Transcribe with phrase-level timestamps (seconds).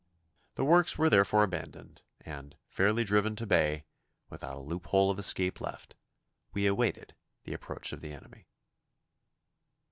[0.55, 3.85] The works were therefore abandoned, and, fairly driven to bay,
[4.31, 5.95] without a loophole of escape left,
[6.53, 8.47] we awaited the approach of the enemy.